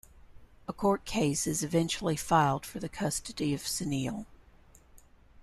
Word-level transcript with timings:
A 0.67 0.73
court 0.73 1.05
case 1.05 1.45
is 1.45 1.61
eventually 1.61 2.15
filed 2.15 2.65
for 2.65 2.79
the 2.79 2.89
custody 2.89 3.53
of 3.53 3.61
Sunil. 3.61 4.25